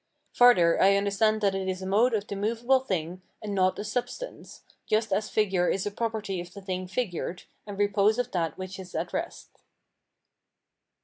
Farther, 0.33 0.81
I 0.81 0.95
understand 0.95 1.41
that 1.41 1.53
it 1.53 1.69
is 1.69 1.83
a 1.83 1.85
mode 1.85 2.15
of 2.15 2.25
the 2.25 2.35
movable 2.35 2.79
thing, 2.79 3.21
and 3.39 3.53
not 3.53 3.77
a 3.77 3.83
substance, 3.83 4.63
just 4.87 5.13
as 5.13 5.29
figure 5.29 5.69
is 5.69 5.85
a 5.85 5.91
property 5.91 6.41
of 6.41 6.51
the 6.55 6.61
thing 6.63 6.87
figured, 6.87 7.43
and 7.67 7.77
repose 7.77 8.17
of 8.17 8.31
that 8.31 8.57
which 8.57 8.79
is 8.79 8.95
at 8.95 9.13
rest. 9.13 9.59